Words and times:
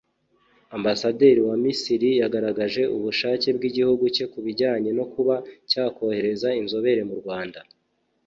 Ambasaderi 0.77 1.41
wa 1.49 1.55
Misiri 1.63 2.09
yagaragaje 2.21 2.83
ubushake 2.95 3.47
bw’igihugu 3.57 4.03
cye 4.15 4.25
ku 4.31 4.39
bijyanye 4.45 4.89
no 4.97 5.05
kuba 5.13 5.35
cyakohereza 5.69 6.47
inzobere 6.61 7.01
mu 7.09 7.15
Rwanda 7.21 7.59